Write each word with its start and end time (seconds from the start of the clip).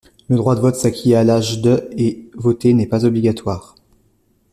Le 0.29 0.35
droit 0.35 0.55
de 0.55 0.61
vote 0.61 0.77
s'acquiert 0.77 1.19
à 1.19 1.23
l'âge 1.23 1.61
de 1.61 1.87
et 1.95 2.31
voter 2.33 2.73
n'est 2.73 2.87
pas 2.87 3.05
obligatoire. 3.05 3.75